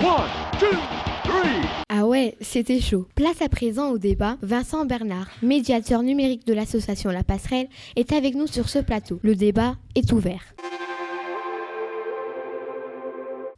One, 0.00 0.26
two, 0.58 0.66
three. 1.22 1.68
Ah 1.88 2.04
ouais, 2.04 2.36
c'était 2.40 2.80
chaud. 2.80 3.06
Place 3.14 3.40
à 3.40 3.48
présent 3.48 3.90
au 3.90 3.98
débat. 3.98 4.36
Vincent 4.42 4.86
Bernard, 4.86 5.28
médiateur 5.40 6.02
numérique 6.02 6.48
de 6.48 6.52
l'association 6.52 7.10
La 7.10 7.22
Passerelle, 7.22 7.68
est 7.94 8.10
avec 8.10 8.34
nous 8.34 8.48
sur 8.48 8.68
ce 8.68 8.80
plateau. 8.80 9.20
Le 9.22 9.36
débat 9.36 9.76
est 9.94 10.10
ouvert. 10.10 10.42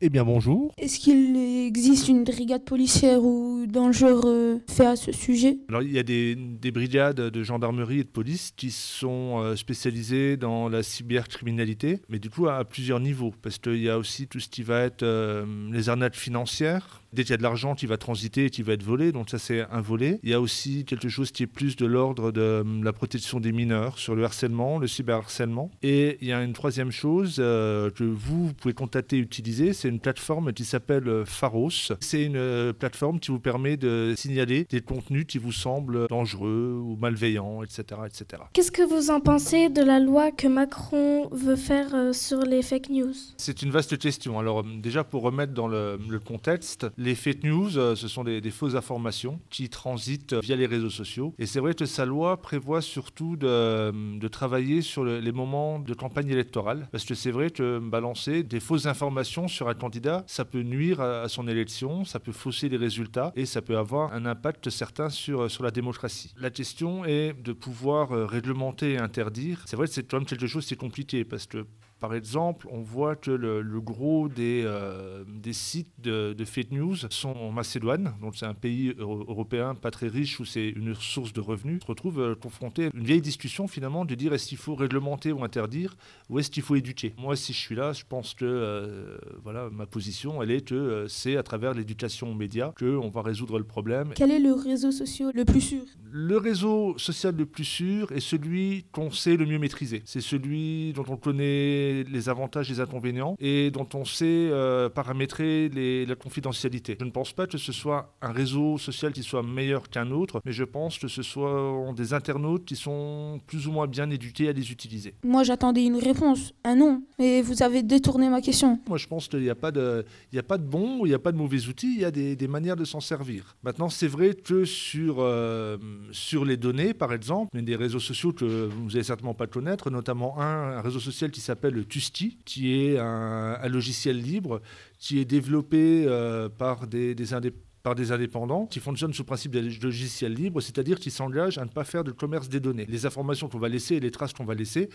Eh 0.02 0.10
bien 0.10 0.24
bonjour. 0.24 0.74
Est-ce 0.76 0.98
qu'il 1.00 1.36
existe 1.66 2.08
une 2.08 2.24
brigade 2.24 2.64
policière 2.64 3.22
ou 3.24 3.64
dangereux 3.66 4.60
faits 4.68 4.86
à 4.86 4.96
ce 4.96 5.10
sujet 5.10 5.56
Alors 5.70 5.82
il 5.82 5.90
y 5.90 5.98
a 5.98 6.02
des, 6.02 6.34
des 6.34 6.70
brigades 6.70 7.16
de 7.16 7.42
gendarmerie 7.42 8.00
et 8.00 8.04
de 8.04 8.08
police 8.08 8.52
qui 8.54 8.70
sont 8.70 9.40
euh, 9.40 9.56
spécialisées 9.56 10.36
dans 10.36 10.68
la 10.68 10.82
cybercriminalité, 10.82 12.00
mais 12.10 12.18
du 12.18 12.28
coup 12.28 12.46
à, 12.46 12.56
à 12.56 12.64
plusieurs 12.64 13.00
niveaux, 13.00 13.32
parce 13.40 13.56
qu'il 13.58 13.82
y 13.82 13.88
a 13.88 13.96
aussi 13.96 14.26
tout 14.26 14.38
ce 14.38 14.48
qui 14.50 14.62
va 14.62 14.82
être 14.82 15.02
euh, 15.02 15.46
les 15.72 15.88
arnaques 15.88 16.16
financières. 16.16 17.02
Dès 17.16 17.22
qu'il 17.22 17.30
y 17.30 17.34
a 17.34 17.38
de 17.38 17.42
l'argent 17.42 17.74
qui 17.74 17.86
va 17.86 17.96
transiter 17.96 18.44
et 18.44 18.50
qui 18.50 18.60
va 18.60 18.74
être 18.74 18.82
volé, 18.82 19.10
donc 19.10 19.30
ça 19.30 19.38
c'est 19.38 19.62
un 19.70 19.80
volet. 19.80 20.20
Il 20.22 20.28
y 20.28 20.34
a 20.34 20.40
aussi 20.40 20.84
quelque 20.84 21.08
chose 21.08 21.30
qui 21.30 21.44
est 21.44 21.46
plus 21.46 21.74
de 21.76 21.86
l'ordre 21.86 22.30
de 22.30 22.40
euh, 22.42 22.64
la 22.82 22.92
protection 22.92 23.40
des 23.40 23.52
mineurs, 23.52 23.98
sur 23.98 24.14
le 24.14 24.22
harcèlement, 24.22 24.78
le 24.78 24.86
cyberharcèlement. 24.86 25.70
Et 25.82 26.18
il 26.20 26.28
y 26.28 26.32
a 26.34 26.42
une 26.42 26.52
troisième 26.52 26.90
chose 26.90 27.36
euh, 27.38 27.90
que 27.90 28.04
vous, 28.04 28.48
vous 28.48 28.52
pouvez 28.52 28.74
contacter 28.74 29.16
et 29.16 29.20
utiliser, 29.20 29.72
c'est 29.72 29.88
une 29.88 29.98
plateforme 29.98 30.52
qui 30.52 30.66
s'appelle 30.66 31.08
euh, 31.08 31.24
Pharos. 31.24 31.70
C'est 32.00 32.22
une 32.22 32.36
euh, 32.36 32.72
plateforme 32.74 33.18
qui 33.18 33.30
vous 33.30 33.40
permet 33.40 33.76
de 33.76 34.14
signaler 34.16 34.66
des 34.68 34.80
contenus 34.80 35.24
qui 35.26 35.38
vous 35.38 35.52
semblent 35.52 36.06
dangereux 36.08 36.78
ou 36.82 36.96
malveillants, 36.96 37.62
etc. 37.62 38.00
etc. 38.06 38.42
Qu'est-ce 38.52 38.72
que 38.72 38.82
vous 38.82 39.10
en 39.10 39.20
pensez 39.20 39.68
de 39.68 39.82
la 39.82 40.00
loi 40.00 40.30
que 40.30 40.46
Macron 40.46 41.28
veut 41.30 41.56
faire 41.56 41.94
euh, 41.94 42.12
sur 42.12 42.40
les 42.40 42.62
fake 42.62 42.90
news? 42.90 43.14
C'est 43.36 43.62
une 43.62 43.70
vaste 43.70 43.98
question. 43.98 44.38
Alors 44.38 44.60
euh, 44.60 44.64
déjà 44.78 45.04
pour 45.04 45.22
remettre 45.22 45.52
dans 45.52 45.68
le, 45.68 45.98
le 46.08 46.18
contexte, 46.18 46.86
les 47.06 47.14
fake 47.14 47.44
news, 47.44 47.78
euh, 47.78 47.94
ce 47.94 48.08
sont 48.08 48.24
des, 48.24 48.50
fausses 48.50 48.74
informations 48.74 49.40
qui 49.48 49.68
transitent 49.68 50.32
euh, 50.32 50.40
via 50.40 50.56
les 50.56 50.66
réseaux 50.66 50.90
sociaux. 50.90 51.34
Et 51.38 51.46
c'est 51.46 51.60
vrai 51.60 51.72
que 51.72 51.86
sa 51.86 52.04
loi 52.04 52.42
prévoit 52.42 52.80
surtout 52.80 53.36
de, 53.36 54.18
de 54.18 54.28
travailler 54.28 54.82
sur 54.82 55.04
le- 55.04 55.20
les 55.20 55.30
moments 55.32 55.78
de 55.78 55.94
campagne 55.94 56.28
électorale. 56.28 56.88
Parce 56.90 57.04
que 57.04 57.14
c'est 57.14 57.30
vrai 57.30 57.50
que 57.50 57.78
balancer 57.78 58.42
des 58.42 58.58
fausses 58.58 58.86
informations 58.86 59.46
sur 59.46 59.68
un 59.68 59.74
candidat, 59.74 60.24
ça 60.26 60.44
peut 60.44 60.62
nuire 60.62 61.00
à, 61.00 61.28
son 61.28 61.46
élection, 61.46 62.04
ça 62.04 62.18
peut 62.18 62.32
fausser 62.32 62.68
les 62.68 62.76
résultats 62.76 63.32
et 63.36 63.46
ça 63.46 63.62
peut 63.62 63.78
avoir 63.78 64.12
un 64.12 64.26
impact 64.26 64.68
certain 64.68 65.08
sur, 65.08 65.48
sur 65.48 65.62
la 65.62 65.70
démocratie. 65.70 66.34
La 66.40 66.50
question 66.50 67.04
est 67.04 67.40
de 67.40 67.52
pouvoir 67.52 68.12
euh, 68.12 68.26
réglementer 68.26 68.94
et 68.94 68.98
interdire. 68.98 69.62
C'est 69.66 69.76
vrai 69.76 69.86
que 69.86 69.92
c'est 69.92 70.08
quand 70.10 70.18
même 70.18 70.26
quelque 70.26 70.48
chose 70.48 70.66
qui 70.66 70.74
est 70.74 70.76
compliqué 70.76 71.24
parce 71.24 71.46
que 71.46 71.66
par 72.00 72.14
exemple, 72.14 72.66
on 72.70 72.82
voit 72.82 73.16
que 73.16 73.30
le, 73.30 73.62
le 73.62 73.80
gros 73.80 74.28
des, 74.28 74.62
euh, 74.64 75.24
des 75.26 75.52
sites 75.52 75.92
de, 75.98 76.34
de 76.34 76.44
fake 76.44 76.72
news 76.72 76.96
sont 77.10 77.30
en 77.30 77.50
Macédoine, 77.50 78.14
donc 78.20 78.36
c'est 78.36 78.46
un 78.46 78.54
pays 78.54 78.94
euro- 78.98 79.24
européen 79.28 79.74
pas 79.74 79.90
très 79.90 80.08
riche 80.08 80.38
où 80.40 80.44
c'est 80.44 80.68
une 80.68 80.94
source 80.94 81.32
de 81.32 81.40
revenus. 81.40 81.78
On 81.82 81.84
se 81.86 81.90
retrouve 81.90 82.20
euh, 82.20 82.34
confronté 82.34 82.86
à 82.86 82.90
une 82.94 83.04
vieille 83.04 83.22
discussion 83.22 83.66
finalement 83.68 84.04
de 84.04 84.14
dire 84.14 84.32
est-ce 84.34 84.48
qu'il 84.48 84.58
faut 84.58 84.74
réglementer 84.74 85.32
ou 85.32 85.42
interdire 85.42 85.96
ou 86.28 86.38
est-ce 86.38 86.50
qu'il 86.50 86.62
faut 86.62 86.76
éduquer. 86.76 87.14
Moi, 87.18 87.36
si 87.36 87.52
je 87.52 87.58
suis 87.58 87.74
là, 87.74 87.92
je 87.92 88.04
pense 88.08 88.34
que 88.34 88.44
euh, 88.44 89.16
voilà, 89.42 89.68
ma 89.70 89.86
position, 89.86 90.42
elle 90.42 90.50
est 90.50 90.68
que 90.68 91.06
c'est 91.08 91.36
à 91.36 91.42
travers 91.42 91.72
l'éducation 91.74 92.30
aux 92.30 92.34
médias 92.34 92.72
qu'on 92.78 93.08
va 93.08 93.22
résoudre 93.22 93.58
le 93.58 93.64
problème. 93.64 94.12
Quel 94.14 94.30
est 94.30 94.38
le 94.38 94.52
réseau 94.52 94.90
social 94.90 95.32
le 95.34 95.44
plus 95.44 95.60
sûr? 95.60 95.82
Le 96.10 96.36
réseau 96.36 96.96
social 96.98 97.34
le 97.36 97.46
plus 97.46 97.64
sûr 97.64 98.12
est 98.12 98.20
celui 98.20 98.84
qu'on 98.92 99.10
sait 99.10 99.36
le 99.36 99.46
mieux 99.46 99.58
maîtriser. 99.58 100.02
C'est 100.04 100.20
celui 100.20 100.92
dont 100.92 101.04
on 101.08 101.16
connaît 101.16 101.85
les 102.04 102.28
avantages 102.28 102.70
et 102.70 102.74
les 102.74 102.80
inconvénients 102.80 103.36
et 103.38 103.70
dont 103.70 103.88
on 103.94 104.04
sait 104.04 104.24
euh, 104.50 104.88
paramétrer 104.88 105.68
les- 105.68 106.06
la 106.06 106.14
confidentialité. 106.14 106.96
Je 107.00 107.04
ne 107.04 107.10
pense 107.10 107.32
pas 107.32 107.46
que 107.46 107.58
ce 107.58 107.72
soit 107.72 108.14
un 108.22 108.32
réseau 108.32 108.78
social 108.78 109.12
qui 109.12 109.22
soit 109.22 109.42
meilleur 109.42 109.88
qu'un 109.88 110.10
autre, 110.10 110.40
mais 110.44 110.52
je 110.52 110.64
pense 110.64 110.98
que 110.98 111.08
ce 111.08 111.22
sont 111.22 111.92
des 111.92 112.12
internautes 112.12 112.64
qui 112.64 112.76
sont 112.76 113.40
plus 113.46 113.66
ou 113.66 113.72
moins 113.72 113.86
bien 113.86 114.08
éduqués 114.10 114.48
à 114.48 114.52
les 114.52 114.70
utiliser. 114.70 115.14
Moi, 115.24 115.42
j'attendais 115.44 115.84
une 115.84 115.96
réponse, 115.96 116.52
un 116.64 116.76
non, 116.76 117.02
mais 117.18 117.42
vous 117.42 117.62
avez 117.62 117.82
détourné 117.82 118.28
ma 118.28 118.40
question. 118.40 118.78
Moi, 118.88 118.98
je 118.98 119.06
pense 119.06 119.28
qu'il 119.28 119.40
n'y 119.40 119.50
a, 119.50 119.54
pas 119.54 119.70
de- 119.70 120.04
il 120.32 120.36
n'y 120.36 120.38
a 120.40 120.42
pas 120.42 120.58
de 120.58 120.64
bons 120.64 121.00
ou 121.00 121.06
il 121.06 121.10
n'y 121.10 121.14
a 121.14 121.18
pas 121.18 121.32
de 121.32 121.36
mauvais 121.36 121.66
outils, 121.66 121.94
il 121.96 122.00
y 122.00 122.04
a 122.04 122.10
des, 122.10 122.36
des 122.36 122.48
manières 122.48 122.76
de 122.76 122.84
s'en 122.84 123.00
servir. 123.00 123.56
Maintenant, 123.62 123.88
c'est 123.88 124.06
vrai 124.08 124.34
que 124.34 124.64
sur, 124.64 125.16
euh, 125.18 125.76
sur 126.12 126.44
les 126.44 126.56
données, 126.56 126.94
par 126.94 127.12
exemple, 127.12 127.50
il 127.54 127.60
y 127.60 127.62
a 127.62 127.66
des 127.66 127.76
réseaux 127.76 128.00
sociaux 128.00 128.32
que 128.32 128.44
vous 128.44 128.88
n'allez 128.88 129.02
certainement 129.02 129.34
pas 129.34 129.46
connaître, 129.46 129.90
notamment 129.90 130.40
un, 130.40 130.78
un 130.78 130.80
réseau 130.80 131.00
social 131.00 131.30
qui 131.30 131.40
s'appelle 131.40 131.75
Tusti, 131.84 132.38
qui 132.44 132.74
est 132.74 132.98
un, 132.98 133.68
logiciel 133.68 134.20
libre 134.20 134.60
qui 134.98 135.18
est 135.18 135.24
développé 135.24 136.04
euh, 136.06 136.48
par 136.48 136.86
des, 136.86 137.14
indépendants 137.32 138.66
qui 138.66 138.80
fonctionnent 138.80 139.12
sous 139.12 139.22
le 139.22 139.26
principe 139.26 139.52
des 139.52 139.62
logiciels 139.62 140.34
libres, 140.34 140.60
c'est-à-dire 140.60 140.98
qui 140.98 141.10
s'engagent 141.10 141.58
à 141.58 141.64
ne 141.64 141.70
pas 141.70 141.84
faire 141.84 142.04
de 142.04 142.12
commerce 142.12 142.48
des 142.48 142.60
données. 142.60 142.86
Les 142.88 143.06
informations 143.06 143.48
qu'on 143.48 143.58
va 143.58 143.68
laisser 143.68 143.96
et 143.96 144.00
les 144.00 144.10
traces 144.10 144.32
qu'on 144.32 144.44
va 144.44 144.54
laisser 144.54 144.88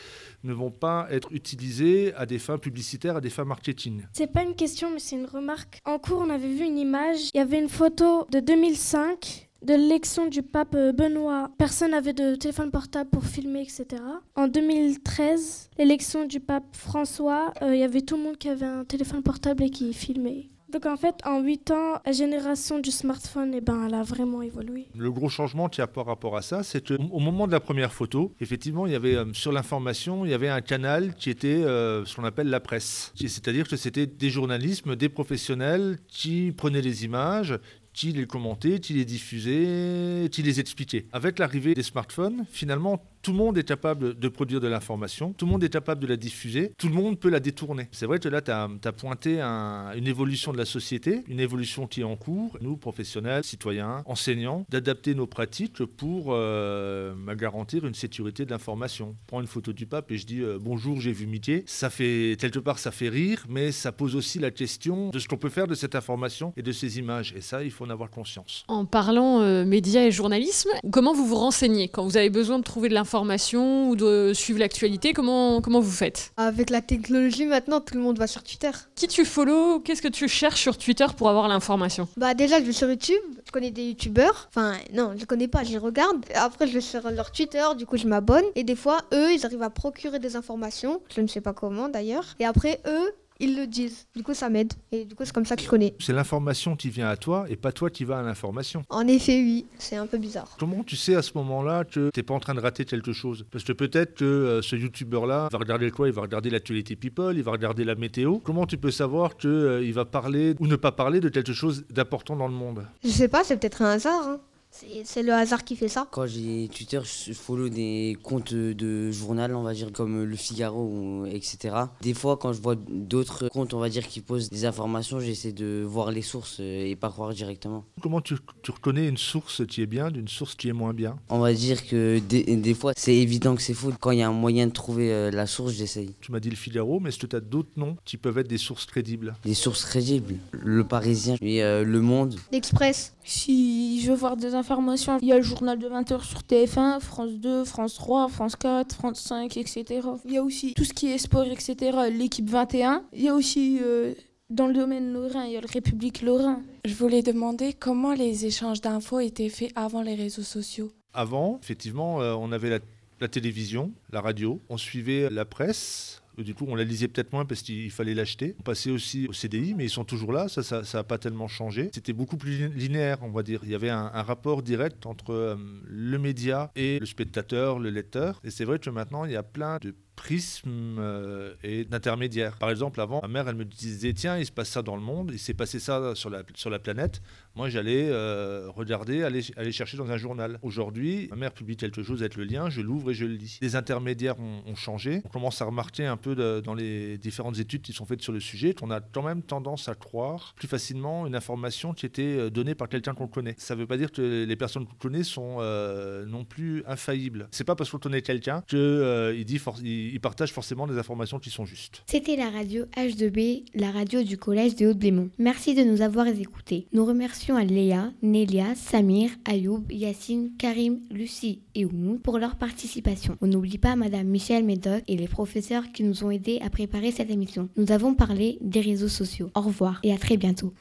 ne 0.43 0.53
vont 0.53 0.71
pas 0.71 1.07
être 1.09 1.31
utilisées 1.31 2.13
à 2.15 2.25
des 2.25 2.39
fins 2.39 2.57
publicitaires, 2.57 3.17
à 3.17 3.21
des 3.21 3.29
fins 3.29 3.45
marketing. 3.45 4.03
C'est 4.13 4.31
pas 4.31 4.43
une 4.43 4.55
question, 4.55 4.89
mais 4.91 4.99
c'est 4.99 5.15
une 5.15 5.25
remarque. 5.25 5.79
En 5.85 5.99
cours, 5.99 6.19
on 6.19 6.29
avait 6.29 6.53
vu 6.53 6.65
une 6.65 6.77
image. 6.77 7.29
Il 7.33 7.37
y 7.37 7.41
avait 7.41 7.59
une 7.59 7.69
photo 7.69 8.27
de 8.31 8.39
2005 8.39 9.50
de 9.63 9.73
l'élection 9.73 10.27
du 10.27 10.41
pape 10.41 10.75
euh, 10.75 10.91
Benoît. 10.91 11.49
Personne 11.57 11.91
n'avait 11.91 12.13
de 12.13 12.35
téléphone 12.35 12.71
portable 12.71 13.09
pour 13.09 13.25
filmer, 13.25 13.61
etc. 13.61 14.01
En 14.35 14.47
2013, 14.47 15.69
l'élection 15.77 16.25
du 16.25 16.39
pape 16.39 16.75
François, 16.75 17.53
euh, 17.61 17.75
il 17.75 17.79
y 17.79 17.83
avait 17.83 18.01
tout 18.01 18.17
le 18.17 18.23
monde 18.23 18.37
qui 18.37 18.49
avait 18.49 18.65
un 18.65 18.83
téléphone 18.83 19.23
portable 19.23 19.63
et 19.63 19.69
qui 19.69 19.93
filmait. 19.93 20.49
Donc 20.71 20.85
en 20.85 20.95
fait, 20.95 21.15
en 21.25 21.41
8 21.41 21.71
ans, 21.71 21.99
la 22.05 22.13
génération 22.13 22.79
du 22.79 22.91
smartphone, 22.91 23.53
eh 23.53 23.59
ben, 23.59 23.87
elle 23.87 23.93
a 23.93 24.03
vraiment 24.03 24.41
évolué. 24.41 24.87
Le 24.95 25.11
gros 25.11 25.27
changement 25.27 25.67
qu'il 25.67 25.83
a 25.83 25.87
par 25.87 26.05
rapport 26.05 26.37
à 26.37 26.41
ça, 26.41 26.63
c'est 26.63 26.87
qu'au 26.87 27.19
moment 27.19 27.45
de 27.45 27.51
la 27.51 27.59
première 27.59 27.91
photo, 27.91 28.33
effectivement, 28.39 28.87
il 28.87 28.93
y 28.93 28.95
avait 28.95 29.15
euh, 29.15 29.25
sur 29.33 29.51
l'information, 29.51 30.23
il 30.23 30.31
y 30.31 30.33
avait 30.33 30.47
un 30.47 30.61
canal 30.61 31.13
qui 31.15 31.29
était 31.29 31.47
euh, 31.47 32.05
ce 32.05 32.15
qu'on 32.15 32.23
appelle 32.23 32.47
la 32.47 32.61
presse. 32.61 33.11
C'est-à-dire 33.15 33.67
que 33.67 33.75
c'était 33.75 34.05
des 34.05 34.29
journalismes, 34.29 34.95
des 34.95 35.09
professionnels 35.09 35.97
qui 36.07 36.53
prenaient 36.53 36.81
les 36.81 37.03
images, 37.03 37.59
qui 37.93 38.11
les 38.13 38.25
commentaient, 38.25 38.79
qui 38.79 38.93
les 38.93 39.05
diffusaient, 39.05 40.29
qui 40.31 40.41
les 40.43 40.59
expliquaient. 40.59 41.05
Avec 41.11 41.39
l'arrivée 41.39 41.73
des 41.73 41.83
smartphones, 41.83 42.45
finalement, 42.51 43.03
tout 43.21 43.31
le 43.33 43.37
monde 43.37 43.57
est 43.57 43.63
capable 43.63 44.17
de 44.17 44.27
produire 44.29 44.59
de 44.59 44.67
l'information, 44.67 45.33
tout 45.33 45.45
le 45.45 45.51
monde 45.51 45.63
est 45.63 45.69
capable 45.69 46.01
de 46.01 46.07
la 46.07 46.17
diffuser, 46.17 46.71
tout 46.77 46.87
le 46.87 46.95
monde 46.95 47.19
peut 47.19 47.29
la 47.29 47.39
détourner. 47.39 47.87
C'est 47.91 48.07
vrai 48.07 48.17
que 48.17 48.27
là, 48.29 48.41
tu 48.41 48.49
as, 48.51 48.91
pointé 48.93 49.39
un- 49.41 49.93
une 49.95 50.07
évolution 50.07 50.51
de 50.51 50.57
la 50.57 50.65
société, 50.65 51.21
une 51.27 51.39
évolution 51.39 51.85
qui 51.85 52.01
est 52.01 52.03
en 52.05 52.15
cours, 52.15 52.57
nous, 52.61 52.77
professionnels, 52.77 53.43
citoyens, 53.43 54.01
enseignants, 54.05 54.65
d'adapter 54.69 55.13
nos 55.13 55.27
pratiques 55.27 55.83
pour 55.85 56.27
euh, 56.29 57.13
bah, 57.15 57.35
garantir 57.35 57.85
une 57.85 57.93
sécurité 57.93 58.43
de 58.45 58.49
l'information. 58.51 59.15
Prends 59.27 59.41
une 59.41 59.47
photo 59.47 59.71
du 59.71 59.85
pape 59.85 60.11
et 60.11 60.17
je 60.17 60.25
dis 60.25 60.41
euh, 60.41 60.57
bonjour, 60.59 60.99
j'ai 60.99 61.11
vu 61.11 61.27
Mickey. 61.27 61.63
Ça 61.67 61.89
fait, 61.91 62.37
quelque 62.39 62.59
part, 62.59 62.79
ça 62.79 62.89
fait 62.91 63.09
rire, 63.09 63.45
mais 63.49 63.71
ça 63.71 63.91
pose 63.91 64.15
aussi 64.15 64.39
la 64.39 64.49
question 64.51 65.09
de 65.11 65.19
ce 65.19 65.27
qu'on 65.27 65.37
peut 65.37 65.49
faire 65.49 65.67
de 65.67 65.75
cette 65.75 65.93
information 65.95 66.53
et 66.57 66.63
de 66.63 66.71
ces 66.71 66.97
images. 66.97 67.33
Et 67.37 67.41
ça, 67.41 67.63
il 67.63 67.69
faut 67.71 67.80
en 67.83 67.89
avoir 67.89 68.09
conscience. 68.09 68.63
En 68.67 68.85
parlant 68.85 69.41
euh, 69.41 69.65
médias 69.65 70.01
et 70.03 70.11
journalisme, 70.11 70.69
comment 70.91 71.13
vous 71.13 71.25
vous 71.25 71.35
renseignez 71.35 71.87
quand 71.87 72.03
vous 72.03 72.17
avez 72.17 72.29
besoin 72.29 72.59
de 72.59 72.63
trouver 72.63 72.89
de 72.89 72.93
l'information 72.93 73.89
ou 73.89 73.95
de 73.95 74.33
suivre 74.33 74.59
l'actualité 74.59 75.13
Comment, 75.13 75.61
comment 75.61 75.79
vous 75.79 75.91
faites? 75.91 76.31
Avec 76.37 76.69
la 76.69 76.81
technologie, 76.81 77.45
maintenant, 77.45 77.79
tout 77.79 77.95
le 77.95 78.01
monde 78.01 78.17
va 78.17 78.27
sur 78.27 78.43
Twitter. 78.43 78.71
Qui 78.95 79.07
tu 79.07 79.25
follow? 79.25 79.79
Qu'est-ce 79.79 80.01
que 80.01 80.07
tu 80.07 80.27
cherches 80.27 80.61
sur 80.61 80.77
Twitter 80.77 81.05
pour 81.17 81.29
avoir 81.29 81.47
l'information? 81.47 82.07
Bah 82.17 82.33
déjà, 82.33 82.59
je 82.59 82.65
vais 82.65 82.71
sur 82.71 82.89
YouTube, 82.89 83.21
je 83.45 83.51
connais 83.51 83.71
des 83.71 83.89
youtubeurs. 83.89 84.49
Enfin, 84.49 84.73
non, 84.93 85.13
je 85.17 85.25
connais 85.25 85.47
pas, 85.47 85.63
je 85.63 85.71
les 85.71 85.77
regarde. 85.77 86.25
Après, 86.35 86.67
je 86.67 86.73
vais 86.73 86.81
sur 86.81 87.09
leur 87.11 87.31
Twitter, 87.31 87.63
du 87.77 87.85
coup, 87.85 87.97
je 87.97 88.07
m'abonne. 88.07 88.45
Et 88.55 88.63
des 88.63 88.75
fois, 88.75 88.99
eux, 89.13 89.33
ils 89.33 89.45
arrivent 89.45 89.63
à 89.63 89.69
procurer 89.69 90.19
des 90.19 90.35
informations. 90.35 91.01
Je 91.13 91.21
ne 91.21 91.27
sais 91.27 91.41
pas 91.41 91.53
comment, 91.53 91.89
d'ailleurs. 91.89 92.25
Et 92.39 92.45
après, 92.45 92.79
eux, 92.87 93.11
ils 93.41 93.57
le 93.57 93.67
disent. 93.67 94.07
Du 94.15 94.23
coup, 94.23 94.33
ça 94.33 94.49
m'aide. 94.49 94.71
Et 94.91 95.03
du 95.05 95.15
coup, 95.15 95.23
c'est 95.25 95.33
comme 95.33 95.45
ça 95.45 95.55
que 95.55 95.61
je 95.63 95.67
connais. 95.67 95.93
C'est 95.99 96.13
l'information 96.13 96.75
qui 96.75 96.89
vient 96.89 97.09
à 97.09 97.17
toi 97.17 97.45
et 97.49 97.55
pas 97.55 97.71
toi 97.71 97.89
qui 97.89 98.03
vas 98.05 98.19
à 98.19 98.21
l'information. 98.21 98.83
En 98.89 99.07
effet, 99.07 99.35
oui, 99.41 99.65
c'est 99.77 99.95
un 99.97 100.07
peu 100.07 100.17
bizarre. 100.17 100.55
Comment 100.59 100.83
tu 100.83 100.95
sais 100.95 101.15
à 101.15 101.21
ce 101.21 101.31
moment-là 101.35 101.83
que 101.83 102.09
t'es 102.11 102.23
pas 102.23 102.33
en 102.33 102.39
train 102.39 102.53
de 102.53 102.59
rater 102.61 102.85
quelque 102.85 103.11
chose? 103.13 103.45
Parce 103.51 103.63
que 103.63 103.73
peut-être 103.73 104.15
que 104.15 104.25
euh, 104.25 104.61
ce 104.61 104.75
youtubeur-là 104.75 105.49
va 105.51 105.57
regarder 105.57 105.91
quoi? 105.91 106.07
Il 106.07 106.13
va 106.13 106.21
regarder 106.21 106.49
l'actualité 106.49 106.95
people, 106.95 107.35
il 107.35 107.43
va 107.43 107.51
regarder 107.51 107.83
la 107.83 107.95
météo. 107.95 108.37
Comment 108.43 108.65
tu 108.65 108.77
peux 108.77 108.91
savoir 108.91 109.35
que 109.37 109.47
euh, 109.47 109.83
il 109.83 109.93
va 109.93 110.05
parler 110.05 110.55
ou 110.59 110.67
ne 110.67 110.75
pas 110.75 110.91
parler 110.91 111.19
de 111.19 111.29
quelque 111.29 111.53
chose 111.53 111.83
d'important 111.89 112.35
dans 112.35 112.47
le 112.47 112.53
monde? 112.53 112.85
Je 113.03 113.09
sais 113.09 113.27
pas, 113.27 113.43
c'est 113.43 113.57
peut-être 113.57 113.81
un 113.81 113.91
hasard. 113.91 114.27
hein. 114.27 114.39
C'est 114.71 115.21
le 115.21 115.33
hasard 115.33 115.63
qui 115.63 115.75
fait 115.75 115.87
ça. 115.87 116.07
Quand 116.11 116.25
j'ai 116.25 116.69
Twitter, 116.73 116.99
je 117.03 117.33
follow 117.33 117.69
des 117.69 118.17
comptes 118.23 118.53
de 118.53 119.11
journal, 119.11 119.53
on 119.55 119.63
va 119.63 119.73
dire, 119.73 119.91
comme 119.91 120.23
Le 120.23 120.35
Figaro, 120.35 120.83
ou 120.83 121.25
etc. 121.25 121.75
Des 122.01 122.13
fois, 122.13 122.37
quand 122.37 122.53
je 122.53 122.61
vois 122.61 122.75
d'autres 122.75 123.49
comptes, 123.49 123.73
on 123.73 123.79
va 123.79 123.89
dire, 123.89 124.07
qui 124.07 124.21
posent 124.21 124.49
des 124.49 124.65
informations, 124.65 125.19
j'essaie 125.19 125.51
de 125.51 125.83
voir 125.85 126.11
les 126.11 126.21
sources 126.21 126.59
et 126.59 126.95
pas 126.99 127.09
croire 127.09 127.33
directement. 127.33 127.85
Comment 128.01 128.21
tu, 128.21 128.35
tu 128.63 128.71
reconnais 128.71 129.07
une 129.07 129.17
source 129.17 129.65
qui 129.67 129.81
est 129.81 129.85
bien 129.87 130.09
d'une 130.09 130.27
source 130.27 130.55
qui 130.55 130.69
est 130.69 130.73
moins 130.73 130.93
bien? 130.93 131.17
On 131.29 131.39
va 131.39 131.53
dire 131.53 131.85
que 131.85 132.19
des, 132.19 132.43
des 132.43 132.73
fois, 132.73 132.93
c'est 132.95 133.15
évident 133.15 133.55
que 133.55 133.61
c'est 133.61 133.73
faux. 133.73 133.91
Quand 133.99 134.11
il 134.11 134.19
y 134.19 134.23
a 134.23 134.29
un 134.29 134.33
moyen 134.33 134.67
de 134.67 134.71
trouver 134.71 135.11
euh, 135.11 135.31
la 135.31 135.47
source, 135.47 135.73
j'essaye. 135.73 136.15
Tu 136.21 136.31
m'as 136.31 136.39
dit 136.39 136.49
le 136.49 136.55
Figaro, 136.55 136.99
mais 136.99 137.09
est-ce 137.09 137.19
que 137.19 137.27
tu 137.27 137.35
as 137.35 137.41
d'autres 137.41 137.71
noms 137.77 137.97
qui 138.05 138.17
peuvent 138.17 138.37
être 138.37 138.47
des 138.47 138.57
sources 138.57 138.85
crédibles? 138.85 139.35
Des 139.43 139.53
sources 139.53 139.85
crédibles. 139.85 140.35
Le 140.51 140.83
Parisien 140.85 141.35
et 141.41 141.61
euh, 141.61 141.83
Le 141.83 142.01
Monde. 142.01 142.35
L'Express. 142.51 143.13
Si 143.23 144.01
je 144.01 144.11
veux 144.11 144.17
voir 144.17 144.35
des 144.37 144.55
informations, 144.69 145.17
il 145.21 145.27
y 145.27 145.33
a 145.33 145.37
le 145.37 145.41
journal 145.41 145.79
de 145.79 145.89
20h 145.89 146.23
sur 146.23 146.39
TF1, 146.41 146.99
France 146.99 147.33
2, 147.33 147.65
France 147.65 147.95
3, 147.95 148.27
France 148.29 148.55
4, 148.55 148.95
France 148.95 149.19
5, 149.19 149.57
etc. 149.57 150.01
Il 150.25 150.33
y 150.33 150.37
a 150.37 150.43
aussi 150.43 150.73
tout 150.73 150.83
ce 150.83 150.93
qui 150.93 151.11
est 151.11 151.17
sport, 151.17 151.45
etc. 151.45 151.97
L'équipe 152.11 152.49
21. 152.49 153.03
Il 153.13 153.23
y 153.23 153.29
a 153.29 153.33
aussi 153.33 153.79
euh, 153.81 154.13
Dans 154.49 154.67
le 154.67 154.73
domaine 154.73 155.11
lorrain, 155.11 155.45
il 155.45 155.53
y 155.53 155.57
a 155.57 155.61
le 155.61 155.67
République 155.71 156.21
Lorrain. 156.21 156.61
Je 156.85 156.93
voulais 156.93 157.21
demander 157.21 157.73
comment 157.73 158.13
les 158.13 158.45
échanges 158.45 158.81
d'infos 158.81 159.19
étaient 159.19 159.49
faits 159.49 159.71
avant 159.75 160.01
les 160.01 160.15
réseaux 160.15 160.43
sociaux. 160.43 160.91
Avant, 161.13 161.59
effectivement, 161.61 162.21
euh, 162.21 162.33
on 162.33 162.51
avait 162.51 162.69
la, 162.69 162.79
la 163.19 163.27
télévision, 163.27 163.91
la 164.11 164.21
radio, 164.21 164.59
on 164.69 164.77
suivait 164.77 165.29
la 165.29 165.45
presse. 165.45 166.20
Du 166.41 166.53
coup, 166.53 166.65
on 166.67 166.75
la 166.75 166.83
lisait 166.83 167.07
peut-être 167.07 167.33
moins 167.33 167.45
parce 167.45 167.61
qu'il 167.61 167.91
fallait 167.91 168.13
l'acheter. 168.13 168.55
On 168.59 168.63
passait 168.63 168.91
aussi 168.91 169.27
au 169.27 169.33
CDI, 169.33 169.73
mais 169.75 169.85
ils 169.85 169.89
sont 169.89 170.05
toujours 170.05 170.31
là. 170.31 170.47
Ça, 170.47 170.63
ça 170.63 170.83
n'a 170.93 171.03
pas 171.03 171.17
tellement 171.17 171.47
changé. 171.47 171.89
C'était 171.93 172.13
beaucoup 172.13 172.37
plus 172.37 172.69
linéaire, 172.69 173.17
on 173.21 173.31
va 173.31 173.43
dire. 173.43 173.61
Il 173.63 173.69
y 173.69 173.75
avait 173.75 173.89
un, 173.89 174.09
rapport 174.21 174.61
direct 174.61 175.05
entre 175.05 175.33
euh, 175.33 175.55
le 175.85 176.17
média 176.19 176.71
et 176.75 176.99
le 176.99 177.05
spectateur, 177.05 177.79
le 177.79 177.89
lecteur. 177.89 178.39
Et 178.43 178.51
c'est 178.51 178.65
vrai 178.65 178.77
que 178.77 178.89
maintenant, 178.89 179.25
il 179.25 179.31
y 179.31 179.35
a 179.35 179.43
plein 179.43 179.77
de 179.81 179.95
prismes 180.21 180.97
euh, 180.99 181.55
et 181.63 181.83
d'intermédiaires. 181.83 182.55
Par 182.57 182.69
exemple, 182.69 183.01
avant, 183.01 183.21
ma 183.23 183.27
mère, 183.27 183.49
elle 183.49 183.55
me 183.55 183.65
disait 183.65 184.13
tiens, 184.13 184.37
il 184.37 184.45
se 184.45 184.51
passe 184.51 184.69
ça 184.69 184.83
dans 184.83 184.95
le 184.95 185.01
monde, 185.01 185.31
il 185.33 185.39
s'est 185.39 185.55
passé 185.55 185.79
ça 185.79 186.13
sur 186.13 186.29
la, 186.29 186.79
planète. 186.79 187.23
Moi, 187.55 187.69
j'allais 187.69 188.07
euh, 188.07 188.69
regarder, 188.69 189.23
aller, 189.23 189.71
chercher 189.71 189.97
dans 189.97 190.11
un 190.11 190.17
journal. 190.17 190.59
Aujourd'hui, 190.61 191.27
ma 191.31 191.37
mère 191.37 191.51
publie 191.51 191.75
quelque 191.75 192.03
chose 192.03 192.21
avec 192.21 192.35
le 192.35 192.43
lien, 192.43 192.69
je 192.69 192.81
l'ouvre 192.81 193.09
et 193.09 193.13
je 193.15 193.25
le 193.25 193.33
lis. 193.33 193.57
Les 193.61 193.75
intermédiaires 193.75 194.39
ont, 194.39 194.75
changé. 194.75 195.21
On 195.25 195.29
commence 195.29 195.59
à 195.61 195.65
remarquer 195.65 196.05
un 196.05 196.17
peu 196.17 196.35
de, 196.35 196.61
dans 196.63 196.75
les 196.75 197.17
différentes 197.17 197.57
études 197.57 197.81
qui 197.81 197.91
sont 197.91 198.05
faites 198.05 198.21
sur 198.21 198.31
le 198.31 198.39
sujet 198.39 198.73
qu'on 198.73 198.91
a 198.91 199.01
quand 199.01 199.23
même 199.23 199.41
tendance 199.41 199.89
à 199.89 199.95
croire 199.95 200.53
plus 200.55 200.67
facilement 200.67 201.25
une 201.25 201.35
information 201.35 201.93
qui 201.93 202.05
était 202.05 202.21
euh, 202.21 202.49
donnée 202.49 202.75
par 202.75 202.89
quelqu'un 202.89 203.13
qu'on 203.13 203.27
connaît. 203.27 203.55
Ça 203.57 203.75
ne 203.75 203.81
veut 203.81 203.87
pas 203.87 203.97
dire 203.97 204.11
que 204.11 204.45
les 204.45 204.55
personnes 204.55 204.85
qu'on 204.85 204.95
connaît 204.95 205.23
sont 205.23 205.57
euh, 205.59 206.25
non 206.25 206.45
plus 206.45 206.83
infaillibles. 206.85 207.47
C'est 207.51 207.63
pas 207.63 207.75
parce 207.75 207.89
qu'on 207.89 207.99
connaît 207.99 208.21
quelqu'un 208.21 208.61
qu'il 208.67 208.77
euh, 208.79 209.43
dit 209.43 209.59
il, 209.83 210.10
il 210.11 210.19
partage 210.19 210.51
forcément 210.51 210.87
des 210.87 210.97
informations 210.97 211.39
qui 211.39 211.49
sont 211.49 211.65
justes. 211.65 212.03
C'était 212.07 212.35
la 212.35 212.49
radio 212.49 212.85
H2B, 212.97 213.63
la 213.73 213.91
radio 213.91 214.23
du 214.23 214.37
collège 214.37 214.75
de 214.75 214.87
Haute-Blémont. 214.87 215.29
Merci 215.39 215.73
de 215.73 215.83
nous 215.83 216.01
avoir 216.01 216.27
écoutés. 216.27 216.87
Nous 216.93 217.05
remercions 217.05 217.55
à 217.55 217.63
Léa, 217.63 218.11
Nélia, 218.21 218.75
Samir, 218.75 219.31
Ayoub, 219.45 219.83
Yacine, 219.89 220.51
Karim, 220.57 220.99
Lucie 221.09 221.61
et 221.75 221.85
Oumou 221.85 222.19
pour 222.19 222.39
leur 222.39 222.55
participation. 222.55 223.37
On 223.41 223.47
n'oublie 223.47 223.77
pas 223.77 223.95
Madame 223.95 224.27
Michel 224.27 224.63
Médoc 224.63 225.03
et 225.07 225.17
les 225.17 225.27
professeurs 225.27 225.91
qui 225.93 226.03
nous 226.03 226.23
ont 226.23 226.31
aidés 226.31 226.59
à 226.61 226.69
préparer 226.69 227.11
cette 227.11 227.29
émission. 227.29 227.69
Nous 227.77 227.91
avons 227.91 228.13
parlé 228.13 228.57
des 228.61 228.81
réseaux 228.81 229.07
sociaux. 229.07 229.49
Au 229.55 229.61
revoir 229.61 229.99
et 230.03 230.13
à 230.13 230.17
très 230.17 230.37
bientôt. 230.37 230.73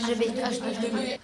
żeby 0.00 0.44
aż 0.44 0.58
do 0.58 1.17